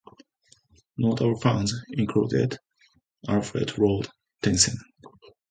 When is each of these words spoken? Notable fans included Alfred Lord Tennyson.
Notable 0.97 1.35
fans 1.39 1.75
included 1.91 2.57
Alfred 3.27 3.77
Lord 3.77 4.09
Tennyson. 4.41 4.79